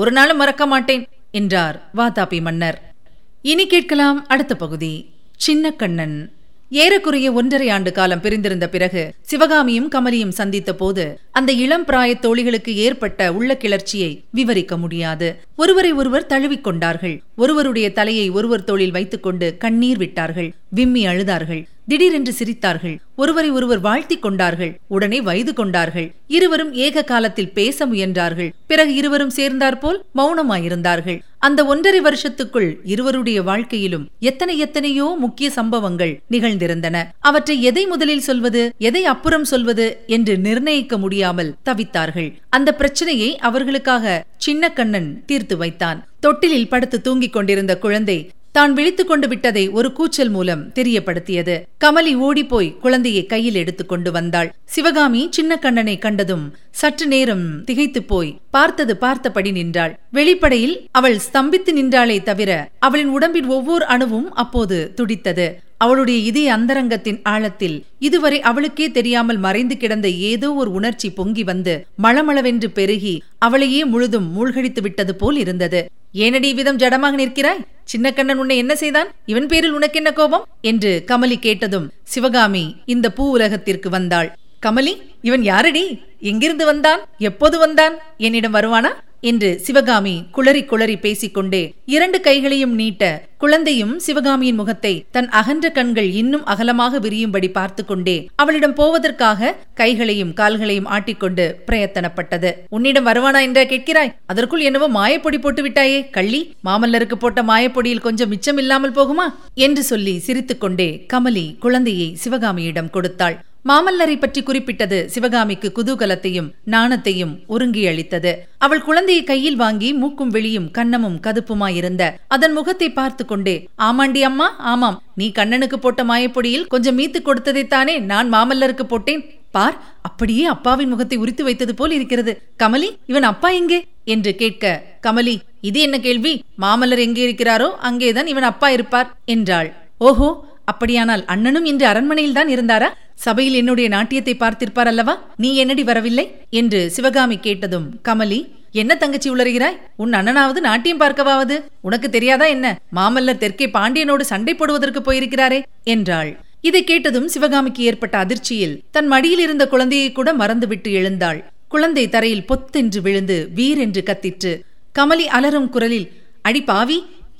ஒரு 0.00 0.12
நாளும் 0.12 0.36
மறக்க 0.36 0.66
மாட்டேன் 0.66 1.06
என்றார் 1.30 1.76
வாதாபி 1.96 2.40
மன்னர். 2.40 2.94
இனி 3.42 3.66
கேட்கலாம் 3.66 4.26
அடுத்த 4.26 4.56
பகுதி. 4.56 4.92
சின்ன 5.36 5.70
கண்ணன். 5.70 6.32
ஏறக்குறைய 6.70 7.32
ஒன்றரை 7.32 7.68
ஆண்டு 7.68 7.92
காலம் 7.92 8.20
பிரிந்திருந்த 8.20 8.68
பிறகு 8.68 9.02
சிவகாமியும் 9.22 9.90
கமலியும் 9.90 10.36
சந்தித்த 10.38 10.74
போது 10.74 11.04
அந்த 11.30 11.52
இளம் 11.52 11.86
பிராய 11.86 12.14
தோழிகளுக்கு 12.20 12.74
ஏற்பட்ட 12.74 13.32
உள்ள 13.32 13.56
கிளர்ச்சியை 13.56 14.24
விவரிக்க 14.30 14.76
முடியாது. 14.76 15.28
ஒருவரை 15.60 15.90
ஒருவர் 16.00 16.30
தழுவிக்கொண்டார்கள். 16.32 17.16
ஒருவருடைய 17.36 17.86
தலையை 17.98 18.26
ஒருவர் 18.38 18.66
தோளில் 18.68 18.94
வைத்துக்கொண்டு 18.96 19.46
கண்ணீர் 19.64 20.00
விட்டார்கள். 20.02 20.50
விம்மி 20.78 21.02
அழுதார்கள். 21.06 21.62
திடீரென்று 21.90 22.32
சிரித்தார்கள். 22.38 22.96
ஒருவரை 23.22 23.50
ஒருவர் 23.50 23.80
வாழ்த்திக் 23.86 24.22
கொண்டார்கள். 24.22 24.72
உடனே 24.88 25.18
வயது 25.28 25.52
கொண்டார்கள். 25.54 26.06
இருவரும் 26.26 26.72
ஏக 26.86 27.02
காலத்தில் 27.02 27.52
பேச 27.58 27.86
முயன்றார்கள். 27.86 28.50
பிறகு 28.66 28.92
இருவரும் 28.94 29.34
சேர்ந்தாற்போல் 29.38 29.98
மௌனமாயிருந்தார்கள். 30.18 31.18
அந்த 31.38 31.60
ஒன்றரை 31.72 32.00
வருஷத்துக்குள் 32.00 32.70
இருவருடைய 32.92 33.38
வாழ்க்கையிலும் 33.42 34.06
எத்தனை 34.30 34.54
எத்தனையோ 34.58 35.06
முக்கிய 35.18 35.50
சம்பவங்கள் 35.50 36.14
நிகழ்ந்திருந்தன. 36.30 36.96
அவற்றை 37.20 37.56
எதை 37.62 37.84
முதலில் 37.86 38.26
சொல்வது 38.28 38.62
எதை 38.78 39.04
அப்புறம் 39.14 39.46
சொல்வது 39.52 39.86
என்று 40.06 40.34
நிர்ணயிக்க 40.46 40.96
முடியாமல் 40.98 41.54
தவித்தார்கள். 41.68 42.30
அந்த 42.48 42.70
பிரச்சனையை 42.74 43.30
அவர்களுக்காக 43.48 44.24
சின்ன 44.40 44.72
கண்ணன் 44.72 45.22
தீர்த்து 45.26 45.56
வைத்தான். 45.56 46.06
தொட்டிலில் 46.20 46.68
படுத்து 46.68 47.00
தூங்கிக் 47.00 47.32
கொண்டிருந்த 47.32 47.78
குழந்தை 47.78 48.30
தான் 48.52 48.72
விழித்துக் 48.72 49.08
கொண்டு 49.08 49.28
விட்டதை 49.28 49.68
ஒரு 49.68 49.92
கூச்சல் 49.92 50.28
மூலம் 50.28 50.68
தெரியப்படுத்தியது. 50.74 51.62
கமலி 51.84 52.14
ஓடிப்போய் 52.14 52.76
குழந்தையை 52.76 53.26
கையில் 53.26 53.54
எடுத்துக் 53.54 53.88
கொண்டு 53.88 54.12
வந்தாள். 54.12 54.54
சிவகாமி 54.64 55.28
சின்ன 55.30 55.58
கண்ணனை 55.58 55.98
கண்டதும் 55.98 56.54
சற்று 56.70 57.06
நேரம் 57.06 57.64
திகைத்துப் 57.64 58.08
போய் 58.08 58.40
பார்த்தது 58.50 58.96
பார்த்தபடி 58.96 59.50
நின்றாள். 59.50 59.98
வெளிப்படையில் 60.10 60.88
அவள் 60.90 61.20
ஸ்தம்பித்து 61.32 61.72
நின்றாளே 61.72 62.22
தவிர 62.22 62.68
அவளின் 62.78 63.08
உடம்பின் 63.08 63.46
ஒவ்வொரு 63.46 63.84
அணுவும் 63.84 64.34
அப்போது 64.34 64.94
துடித்தது. 64.94 65.60
அவளுடைய 65.80 66.18
இதய 66.20 66.48
அந்தரங்கத்தின் 66.56 67.20
ஆழத்தில் 67.22 67.76
இதுவரை 67.98 68.38
அவளுக்கே 68.40 68.86
தெரியாமல் 68.90 69.38
மறைந்து 69.38 69.76
கிடந்த 69.76 70.08
ஏதோ 70.30 70.48
ஒரு 70.52 70.70
உணர்ச்சி 70.70 71.08
பொங்கி 71.10 71.42
வந்து 71.42 71.74
மளமளவென்று 72.02 72.68
பெருகி 72.78 73.14
அவளையே 73.38 73.84
முழுதும் 73.84 74.26
மூழ்கடித்து 74.32 74.82
விட்டது 74.82 75.14
போல் 75.14 75.36
இருந்தது. 75.36 75.80
ஏனடி 76.14 76.48
விதம் 76.54 76.78
ஜடமாக 76.78 77.18
நிற்கிறாய்? 77.22 77.64
சின்னக்கண்ணன் 77.92 78.40
உன்னை 78.42 78.56
என்ன 78.56 78.74
செய்தான்? 78.74 79.10
இவன் 79.26 79.46
பேரில் 79.46 79.72
உனக்கென்ன 79.72 80.12
கோபம்? 80.12 80.46
என்று 80.60 80.92
கமலி 81.06 81.38
கேட்டதும் 81.38 81.86
சிவகாமி 82.02 82.64
இந்த 82.84 83.06
பூ 83.12 83.30
உலகத்திற்கு 83.30 83.90
வந்தாள். 83.90 84.30
கமலி 84.66 84.94
இவன் 85.22 85.42
யாரடி? 85.42 85.84
எங்கிருந்து 86.30 86.64
வந்தான்? 86.64 87.02
எப்போது 87.18 87.58
வந்தான்? 87.58 87.94
என்னிடம் 88.18 88.54
வருவானா? 88.54 88.90
என்று 89.20 89.60
சிவகாமி 89.60 90.14
குளறி 90.32 90.64
குளறி 90.64 90.96
பேசிக்கொண்டே 90.96 91.62
இரண்டு 91.84 92.20
கைகளையும் 92.20 92.74
நீட்ட 92.74 93.28
குழந்தையும் 93.38 93.98
சிவகாமியின் 93.98 94.54
முகத்தை 94.54 94.92
தன் 95.10 95.28
அகன்ற 95.28 95.70
கண்கள் 95.70 96.08
இன்னும் 96.12 96.44
அகலமாக 96.44 96.98
விரியும்படி 96.98 97.48
பார்த்து 97.50 97.84
கொண்டே 97.84 98.16
அவளிடம் 98.36 98.74
போவதற்காக 98.74 99.54
கைகளையும் 99.74 100.32
கால்களையும் 100.32 100.88
ஆட்டிக்கொண்டு 100.90 101.44
பிரயத்தனப்பட்டது. 101.66 102.50
உன்னிடம் 102.68 103.06
வருவானா 103.06 103.40
என்ற 103.40 103.64
கேட்கிறாய்? 103.64 104.14
அதற்குள் 104.26 104.60
என்னவோ 104.60 104.88
மாயப்பொடி 104.88 105.38
போட்டு 105.40 105.62
விட்டாயே. 105.68 106.10
கள்ளி 106.10 106.54
மாமல்லருக்கு 106.64 107.14
போட்ட 107.14 107.42
மாயப்பொடியில் 107.42 108.00
கொஞ்சம் 108.00 108.28
மிச்சம் 108.28 108.56
இல்லாமல் 108.56 108.92
போகுமா? 108.92 109.28
என்று 109.54 109.82
சொல்லி 109.82 110.18
சிரித்துக்கொண்டே 110.18 111.06
கமலி 111.12 111.58
குழந்தையை 111.58 112.16
சிவகாமியிடம் 112.24 112.90
கொடுத்தாள். 112.90 113.38
மாமல்லரை 113.64 114.14
பற்றி 114.18 114.40
குறிப்பிட்டது 114.42 114.98
சிவகாமிக்கு 115.14 115.68
குதூகலத்தையும் 115.78 116.48
நாணத்தையும் 116.64 117.34
ஒருங்கி 117.46 117.82
அளித்தது 117.88 118.32
அவள் 118.58 118.82
குழந்தையை 118.82 119.24
கையில் 119.24 119.56
வாங்கி 119.56 119.88
மூக்கும் 119.92 120.28
வெளியும் 120.28 120.70
கண்ணமும் 120.70 121.18
கதுப்புமாயிருந்த 121.26 122.04
அதன் 122.28 122.52
முகத்தை 122.52 122.88
பார்த்து 122.92 123.24
கொண்டே 123.24 123.56
ஆமாண்டி 123.80 124.22
அம்மா 124.22 124.46
ஆமாம். 124.72 124.98
நீ 125.14 125.26
கண்ணனுக்கு 125.30 125.78
போட்ட 125.78 126.04
மாயப்பொடியில் 126.04 126.66
கொஞ்சம் 126.66 126.98
மீத்து 126.98 127.20
கொடுத்ததைத்தானே 127.20 127.94
நான் 128.02 128.28
மாமல்லருக்கு 128.32 128.86
போட்டேன். 128.86 129.22
பார் 129.50 129.76
அப்படியே 130.02 130.44
அப்பாவின் 130.46 130.88
முகத்தை 130.88 131.16
உரித்து 131.18 131.42
வைத்தது 131.44 131.72
போல் 131.74 131.90
இருக்கிறது. 131.90 132.32
கமலி 132.62 132.88
இவன் 133.06 133.26
அப்பா 133.30 133.48
எங்கே? 133.50 133.78
என்று 134.04 134.32
கேட்க 134.34 134.64
கமலி 135.06 135.34
இது 135.60 135.80
என்ன 135.80 135.96
கேள்வி? 135.98 136.32
மாமல்லர் 136.60 136.98
எங்கே 136.98 137.22
இருக்கிறாரோ 137.26 137.68
அங்கேதான் 137.80 138.26
இவன் 138.26 138.48
அப்பா 138.52 138.70
இருப்பார் 138.70 139.10
என்றாள். 139.26 139.70
ஓஹோ 140.00 140.28
அப்படியானால் 140.64 141.22
அண்ணனும் 141.26 141.64
இன்று 141.64 141.86
அரண்மனையில் 141.86 142.32
தான் 142.32 142.50
இருந்தாரா? 142.54 142.88
சபையில் 143.24 143.56
என்னுடைய 143.60 143.86
நாட்டியத்தை 143.94 144.34
பார்த்திருப்பார் 144.34 144.90
அல்லவா? 144.90 145.14
நீ 145.36 145.48
என்னடி 145.56 145.82
வரவில்லை? 145.82 146.24
என்று 146.60 146.80
சிவகாமி 146.90 147.36
கேட்டதும் 147.46 147.86
கமலி 148.08 148.38
என்ன 148.80 148.92
தங்கச்சி 148.96 149.28
உளறுகிறாய்? 149.30 149.76
உன் 149.96 150.12
அண்ணனாவது 150.18 150.60
நாட்டியம் 150.68 151.00
பார்க்கவாவது? 151.00 151.56
உனக்கு 151.80 152.08
தெரியாதா 152.10 152.46
என்ன? 152.56 152.66
மாமல்லர் 152.96 153.42
தெற்கே 153.42 153.66
பாண்டியனோடு 153.76 154.24
சண்டை 154.32 154.54
போடுவதற்கு 154.54 155.00
போயிருக்கிறாரே 155.00 155.60
என்றாள். 155.84 156.30
இதை 156.68 156.82
கேட்டதும் 156.84 157.28
சிவகாமிக்கு 157.28 157.82
ஏற்பட்ட 157.82 158.16
அதிர்ச்சியில் 158.18 158.74
தன் 158.90 159.06
மடியில் 159.06 159.38
இருந்த 159.38 159.64
குழந்தையை 159.68 160.08
கூட 160.12 160.30
மறந்துவிட்டு 160.32 160.90
எழுந்தாள். 160.92 161.40
குழந்தை 161.68 162.04
தரையில் 162.08 162.46
பொத்தென்று 162.50 163.00
விழுந்து 163.02 163.38
வீரென்று 163.56 164.02
கத்திற்று. 164.02 164.52
கமலி 164.98 165.26
அலறும் 165.38 165.70
குரலில் 165.70 166.08
அடி 166.42 166.62
பாவி 166.62 166.98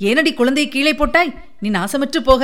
ஏனடி 0.09 0.31
குழந்தையை 0.35 0.69
கீழே 0.73 0.93
போட்டாய்? 0.95 1.33
நீ 1.63 1.69
நாசமற்று 1.71 2.21
போக. 2.25 2.43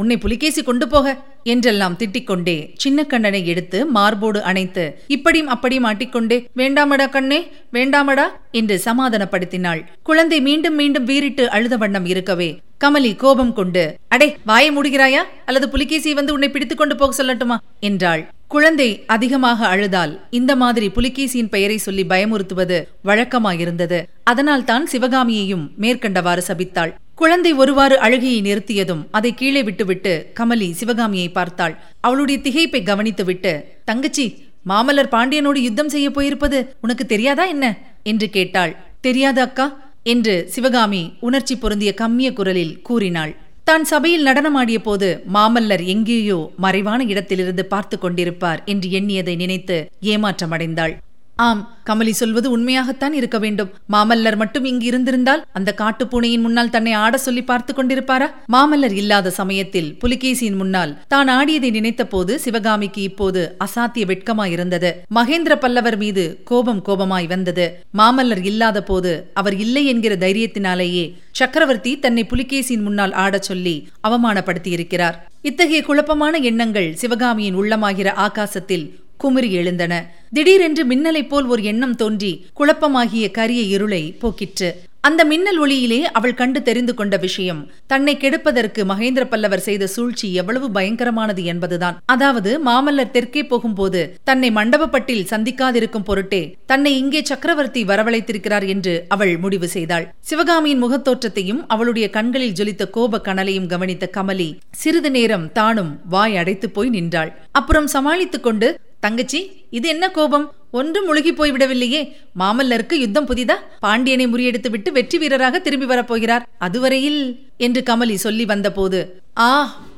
உன்னை 0.00 0.16
புலிகேசி 0.16 0.62
கொண்டு 0.62 0.86
போக 0.88 1.06
என்றெல்லாம் 1.52 1.96
திட்டிக்கொண்டே 1.98 2.54
சின்ன 2.82 3.04
கண்ணனை 3.04 3.40
எடுத்து 3.46 3.78
மார்போடு 3.86 4.40
அணைத்து 4.42 4.84
இப்படியும் 5.06 5.50
அப்படியும் 5.54 5.88
ஆட்டிக்கொண்டே 5.90 6.38
வேண்டாமடா 6.56 7.06
கண்ணே 7.08 7.40
வேண்டாமடா 7.72 8.26
என்று 8.50 8.76
சமாதானப்படுத்தினாள். 8.84 9.80
குழந்தை 10.02 10.40
மீண்டும் 10.40 10.74
மீண்டும் 10.74 11.04
வீறிட்டு 11.04 11.46
அழுத 11.50 11.76
வண்ணம் 11.76 12.04
இருக்கவே 12.04 12.50
கமலி 12.84 13.10
கோபம் 13.16 13.52
கொண்டு 13.52 13.82
அடே 14.08 14.28
வாயை 14.44 14.70
மூடுகிறாயா? 14.76 15.22
அல்லது 15.46 15.68
புலிகேசி 15.68 16.10
வந்து 16.14 16.32
உன்னை 16.32 16.50
பிடித்துக் 16.50 16.78
கொண்டு 16.78 16.96
போக 16.96 17.12
சொல்லட்டுமா? 17.18 17.56
என்றாள். 17.80 18.22
குழந்தை 18.48 18.88
அதிகமாக 19.06 19.66
அழுதால் 19.66 20.12
இந்த 20.30 20.52
மாதிரி 20.56 20.86
புலிகேசியின் 20.88 21.50
பெயரை 21.54 21.78
சொல்லி 21.78 22.04
பயமுறுத்துவது 22.04 22.78
வழக்கமாயிருந்தது. 23.04 23.98
அதனால் 24.24 24.64
தான் 24.64 24.86
சிவகாமியையும் 24.92 25.66
மேற்கண்டவாறு 25.80 26.44
சபித்தாள். 26.48 26.94
குழந்தை 27.20 27.50
ஒருவாறு 27.62 27.96
அழுகையை 28.06 28.40
நிறுத்தியதும் 28.46 29.00
அதை 29.18 29.30
கீழே 29.38 29.60
விட்டுவிட்டு 29.68 30.12
கமலி 30.38 30.68
சிவகாமியை 30.80 31.28
பார்த்தாள். 31.38 31.74
அவளுடைய 32.00 32.38
திகைப்பை 32.44 32.80
கவனித்துவிட்டு 32.90 33.52
தங்கச்சி 33.84 34.26
மாமல்லர் 34.66 35.10
பாண்டியனோடு 35.14 35.60
யுத்தம் 35.66 35.90
செய்ய 35.94 36.08
போயிருப்பது 36.10 36.58
உனக்கு 36.80 37.04
தெரியாதா 37.06 37.44
என்ன? 37.54 37.66
என்று 38.02 38.26
கேட்டாள். 38.36 38.72
தெரியாத 39.00 39.38
அக்கா 39.46 39.66
என்று 40.12 40.34
சிவகாமி 40.54 41.02
உணர்ச்சி 41.26 41.54
பொருந்திய 41.56 41.90
கம்மிய 41.94 42.28
குரலில் 42.32 42.74
கூறினாள். 42.88 43.32
தான் 43.68 43.84
சபையில் 43.84 44.26
நடனமாடிய 44.28 44.78
போது 44.78 45.08
மாமல்லர் 45.34 45.84
எங்கேயோ 45.94 46.38
மறைவான 46.64 47.00
இடத்திலிருந்து 47.04 47.64
பார்த்து 47.72 47.96
கொண்டிருப்பார் 47.98 48.62
என்று 48.64 48.88
எண்ணியதை 48.98 49.34
நினைத்து 49.36 49.76
ஏமாற்றமடைந்தாள். 50.12 50.94
ஆம் 51.38 51.60
கமலி 51.88 52.10
சொல்வது 52.10 52.48
உண்மையாகத்தான் 52.56 53.12
இருக்க 53.12 53.38
வேண்டும். 53.38 53.68
மாமல்லர் 53.92 54.36
மட்டும் 54.36 54.64
இங்கு 54.64 54.86
இருந்திருந்தால் 54.86 55.44
அந்த 55.52 55.74
காட்டுப்பூனையின் 55.78 56.40
முன்னால் 56.40 56.70
தன்னை 56.70 56.92
ஆட 56.92 57.18
சொல்லி 57.18 57.42
பார்த்து 57.42 57.72
கொண்டிருப்பாரா? 57.72 58.28
மாமல்லர் 58.52 58.92
இல்லாத 58.92 59.30
சமயத்தில் 59.30 59.88
புலிகேசியின் 60.02 60.56
முன்னால் 60.56 60.98
தான் 61.08 61.28
ஆடியதை 61.28 61.70
நினைத்த 61.70 62.06
போது 62.06 62.38
சிவகாமிக்கு 62.38 63.02
இப்போது 63.02 63.56
அசாத்திய 63.66 64.06
வெட்கமாயிருந்தது. 64.06 64.92
மகேந்திர 65.14 65.56
பல்லவர் 65.56 65.96
மீது 65.96 66.42
கோபம் 66.44 66.82
கோபமாய் 66.88 67.26
வந்தது. 67.26 67.66
மாமல்லர் 67.98 68.44
இல்லாத 68.44 68.82
போது 68.82 69.12
அவர் 69.34 69.56
இல்லை 69.56 69.86
என்கிற 69.86 70.14
தைரியத்தினாலேயே 70.16 71.06
சக்கரவர்த்தி 71.30 71.98
தன்னை 71.98 72.26
புலிகேசியின் 72.30 72.82
முன்னால் 72.82 73.12
ஆடச் 73.24 73.42
சொல்லி 73.42 73.76
அவமானப்படுத்தியிருக்கிறார். 74.08 75.18
இத்தகைய 75.42 75.82
குழப்பமான 75.82 76.36
எண்ணங்கள் 76.50 76.94
சிவகாமியின் 76.94 77.56
உள்ளமாகிற 77.56 78.08
ஆகாசத்தில் 78.26 78.86
குமுறி 79.18 79.50
எழுந்தன. 79.52 79.94
திடீரென்று 80.32 80.84
மின்னலைப் 80.86 81.28
போல் 81.28 81.46
ஒரு 81.46 81.62
எண்ணம் 81.62 81.96
தோன்றி 81.96 82.32
குழப்பமாகிய 82.58 83.30
கரிய 83.30 83.62
இருளை 83.76 84.02
போக்கிற்று. 84.22 84.70
அந்த 85.00 85.24
மின்னல் 85.24 85.58
ஒளியிலே 85.62 85.98
அவள் 86.18 86.34
கண்டு 86.34 86.62
தெரிந்து 86.62 86.92
கொண்ட 86.94 87.16
விஷயம் 87.16 87.60
தன்னை 87.86 88.16
கெடுப்பதற்கு 88.16 88.80
மகேந்திர 88.88 89.24
பல்லவர் 89.24 89.62
செய்த 89.66 89.86
சூழ்ச்சி 89.86 90.34
எவ்வளவு 90.34 90.66
பயங்கரமானது 90.68 91.42
என்பதுதான். 91.42 91.98
அதாவது 92.04 92.50
மாமல்லர் 92.66 93.10
தெற்கே 93.10 93.42
போகும்போது 93.44 94.00
தன்னை 94.24 94.50
மண்டபப்பட்டில் 94.50 95.28
சந்திக்காதிருக்கும் 95.30 96.04
பொருட்டே 96.04 96.42
தன்னை 96.66 96.92
இங்கே 96.98 97.22
சக்கரவர்த்தி 97.24 97.84
வரவழைத்திருக்கிறார் 97.84 98.66
என்று 98.66 99.04
அவள் 99.08 99.36
முடிவு 99.36 99.68
செய்தாள். 99.68 100.06
சிவகாமியின் 100.20 100.84
முகத்தோற்றத்தையும் 100.84 101.62
அவளுடைய 101.68 102.10
கண்களில் 102.10 102.56
ஜொலித்த 102.60 102.90
கோப 102.90 103.20
கனலையும் 103.20 103.66
கவனித்த 103.66 104.10
கமலி 104.16 104.50
சிறிது 104.70 105.10
நேரம் 105.10 105.52
தானும் 105.52 106.00
வாய் 106.08 106.36
அடைத்துப் 106.36 106.74
போய் 106.74 106.88
நின்றாள். 106.88 107.32
அப்புறம் 107.52 107.86
சமாளித்துக் 107.86 108.42
கொண்டு 108.42 108.68
தங்கச்சி 109.00 109.40
இது 109.70 109.88
என்ன 109.88 110.10
கோபம்? 110.10 110.46
ஒன்றும் 110.70 111.04
முழுகி 111.04 111.32
போய்விடவில்லையே. 111.32 112.00
மாமல்லருக்கு 112.38 112.94
யுத்தம் 112.94 113.26
புதிதா? 113.26 113.56
பாண்டியனை 113.80 114.26
முறியடித்து 114.26 114.70
விட்டு 114.70 114.92
வெற்றி 114.92 115.18
வீரராக 115.18 115.58
திரும்பி 115.58 115.86
வரப்போகிறார். 115.86 116.46
அதுவரையில் 116.58 117.20
என்று 117.56 117.82
கமலி 117.90 118.14
சொல்லி 118.14 118.44
வந்தபோது 118.44 119.00
ஆ 119.38 119.50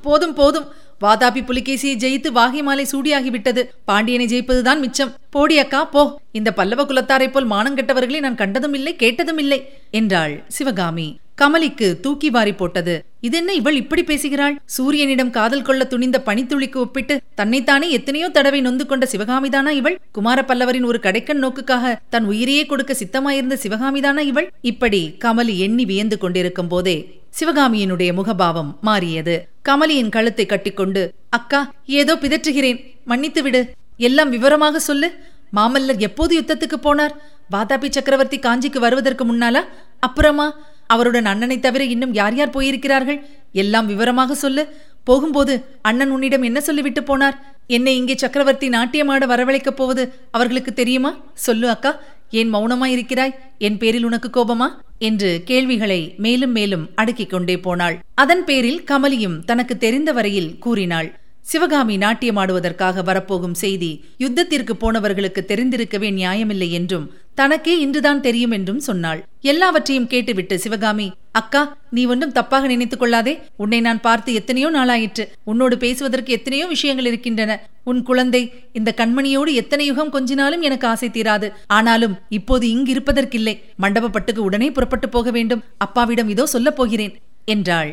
போதும் 0.03 0.35
போதும். 0.35 0.69
வாதாபி 1.01 1.41
புலிகேசியை 1.45 1.95
ஜெயித்து 2.03 2.29
வாகை 2.29 2.63
மாலை 2.63 2.87
சூடியாகிவிட்டது. 2.93 3.63
பாண்டியனை 3.85 4.27
ஜெயிப்பதுதான் 4.27 4.81
மிச்சம். 4.81 5.15
போடி 5.31 5.59
அக்கா 5.59 5.85
போ. 5.85 6.03
இந்த 6.33 6.53
பல்லவ 6.53 6.85
குலத்தாரைப் 6.85 7.33
போல் 7.33 7.49
மானங்கெட்டவர்களை 7.49 8.19
நான் 8.19 8.35
கண்டதும் 8.35 8.75
இல்லை 8.75 8.97
கேட்டதும் 8.97 9.39
இல்லை 9.39 9.59
என்றாள் 9.91 10.45
சிவகாமி. 10.49 11.09
கமலிக்கு 11.41 11.87
தூக்கி 12.01 12.29
வாரி 12.31 12.53
போட்டது. 12.53 12.95
இதென்ன 13.21 13.51
இவள் 13.53 13.77
இப்படி 13.77 14.03
பேசுகிறாள்? 14.03 14.55
சூரியனிடம் 14.77 15.31
காதல் 15.31 15.63
கொள்ள 15.63 15.83
துணிந்த 15.85 16.19
பனித்துளிக்கு 16.27 16.77
ஒப்பிட்டு 16.77 17.15
தன்னைத்தானே 17.35 17.91
எத்தனையோ 17.91 18.29
தடவை 18.29 18.61
நொந்து 18.61 18.87
கொண்ட 18.87 19.07
சிவகாமிதானா 19.13 19.69
இவள்? 19.69 19.97
குமார 20.13 20.45
பல்லவரின் 20.49 20.89
ஒரு 20.91 20.99
கடைக்கன் 21.03 21.43
நோக்குக்காக 21.45 21.95
தன் 22.11 22.25
உயிரையே 22.25 22.67
கொடுக்க 22.67 22.95
சித்தமாயிருந்த 22.95 23.59
சிவகாமிதானா 23.65 24.19
இவள்? 24.19 24.49
இப்படி 24.61 25.01
கமலி 25.25 25.57
எண்ணி 25.57 25.85
வியந்து 25.85 26.19
கொண்டிருக்கும் 26.19 26.69
போதே 26.69 26.97
சிவகாமியினுடைய 27.41 28.11
முகபாவம் 28.19 28.71
மாறியது. 28.81 29.37
கமலியின் 29.69 30.15
கழுத்தை 30.17 30.47
கட்டிக்கொண்டு 30.47 31.03
அக்கா 31.29 31.61
ஏதோ 31.87 32.15
பிதற்றுகிறேன். 32.15 32.81
மன்னித்து 33.05 33.43
விடு. 33.43 33.61
எல்லாம் 34.09 34.31
விவரமாக 34.31 34.81
சொல்லு. 34.81 35.11
மாமல்லர் 35.57 36.01
எப்போது 36.09 36.33
யுத்தத்துக்கு 36.41 36.79
போனார்? 36.83 37.15
வாதாபி 37.53 37.89
சக்கரவர்த்தி 37.91 38.39
காஞ்சிக்கு 38.39 38.79
வருவதற்கு 38.79 39.25
முன்னாலா? 39.25 39.63
அப்புறமா? 40.01 40.47
அவருடன் 40.95 41.29
அண்ணனை 41.33 41.57
தவிர 41.59 41.83
இன்னும் 41.85 42.15
யார் 42.15 42.37
யார் 42.37 42.57
போயிருக்கிறார்கள்? 42.57 43.19
எல்லாம் 43.63 43.87
விவரமாக 43.87 44.35
சொல்லு. 44.35 44.65
போகும்போது 45.05 45.55
அண்ணன் 45.83 46.11
உன்னிடம் 46.11 46.43
என்ன 46.43 46.59
சொல்லிவிட்டு 46.61 47.03
போனார்? 47.03 47.37
என்னை 47.67 47.93
இங்கே 47.97 48.17
சக்கரவர்த்தி 48.17 48.69
நாட்டியமாட 48.69 49.25
வரவழைக்கப் 49.33 49.79
போவது 49.81 50.05
அவர்களுக்கு 50.31 50.73
தெரியுமா? 50.73 51.13
சொல்லு 51.47 51.69
அக்கா. 51.69 51.93
ஏன் 52.31 52.51
மௌனமாயிருக்கிறாய் 52.55 53.37
என் 53.59 53.79
பேரில் 53.79 54.05
உனக்கு 54.05 54.29
கோபமா? 54.35 54.69
என்று 54.99 55.31
கேள்விகளை 55.45 56.01
மேலும் 56.17 56.53
மேலும் 56.53 56.85
அடுக்கிக் 56.95 57.31
கொண்டே 57.31 57.57
போனாள். 57.59 57.97
அதன் 58.15 58.45
பேரில் 58.45 58.85
கமலியும் 58.91 59.41
தனக்கு 59.45 59.77
தெரிந்த 59.79 60.13
வரையில் 60.13 60.53
கூறினாள். 60.59 61.09
சிவகாமி 61.51 61.95
நாட்டியமாடுவதற்காக 61.97 63.03
வரப்போகும் 63.05 63.55
செய்தி 63.55 63.91
யுத்தத்திற்கு 64.19 64.75
போனவர்களுக்கு 64.81 65.41
தெரிந்திருக்கவே 65.47 66.09
நியாயமில்லை 66.19 66.69
என்றும் 66.71 67.07
தனக்கே 67.41 67.75
இன்றுதான் 67.85 68.23
தெரியும் 68.27 68.55
என்றும் 68.57 68.83
சொன்னாள். 68.89 69.21
எல்லாவற்றையும் 69.51 70.09
கேட்டுவிட்டு 70.13 70.55
சிவகாமி 70.65 71.07
அக்கா 71.41 71.63
நீ 71.91 72.03
ஒன்றும் 72.13 72.35
தப்பாக 72.39 72.65
நினைத்துக் 72.67 73.03
கொள்ளாதே. 73.03 73.35
உன்னை 73.63 73.81
நான் 73.87 74.01
பார்த்து 74.07 74.31
எத்தனையோ 74.35 74.69
நாளாயிற்று. 74.71 75.25
உன்னோடு 75.45 75.77
பேசுவதற்கு 75.77 76.31
எத்தனையோ 76.39 76.67
விஷயங்கள் 76.67 77.09
இருக்கின்றன. 77.11 77.53
உன் 77.91 78.03
குழந்தை 78.03 78.43
இந்த 78.73 78.91
கண்மணியோடு 78.97 79.53
எத்தனை 79.63 79.87
யுகம் 79.91 80.13
கொஞ்சினாலும் 80.17 80.67
எனக்கு 80.69 80.87
ஆசை 80.93 81.09
தீராது. 81.09 81.49
ஆனாலும் 81.79 82.17
இப்போது 82.39 82.67
இங்கு 82.75 82.93
இருப்பதற்கில்லை 82.95 83.55
மண்டபப்பட்டுக்கு 83.83 84.45
உடனே 84.49 84.71
புறப்பட்டு 84.71 85.09
போக 85.09 85.31
வேண்டும். 85.39 85.65
அப்பாவிடம் 85.79 86.33
இதோ 86.37 86.47
சொல்லப் 86.47 86.79
போகிறேன் 86.81 87.17
என்றாள். 87.55 87.93